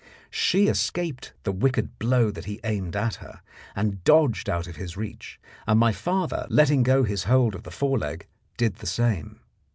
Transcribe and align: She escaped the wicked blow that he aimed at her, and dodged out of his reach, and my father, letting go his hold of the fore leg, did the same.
She 0.31 0.65
escaped 0.67 1.33
the 1.43 1.51
wicked 1.51 1.99
blow 1.99 2.31
that 2.31 2.45
he 2.45 2.59
aimed 2.63 2.95
at 2.95 3.17
her, 3.17 3.41
and 3.75 4.03
dodged 4.03 4.49
out 4.49 4.65
of 4.65 4.75
his 4.77 4.97
reach, 4.97 5.39
and 5.67 5.79
my 5.79 5.91
father, 5.91 6.47
letting 6.49 6.81
go 6.81 7.03
his 7.03 7.25
hold 7.25 7.53
of 7.53 7.61
the 7.61 7.69
fore 7.69 7.99
leg, 7.99 8.25
did 8.57 8.77
the 8.77 8.87
same. 8.87 9.41